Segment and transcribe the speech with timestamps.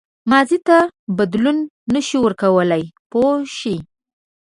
[0.31, 0.77] ماضي ته
[1.17, 1.57] بدلون
[1.93, 3.77] نه شو ورکولای پوه شوې!.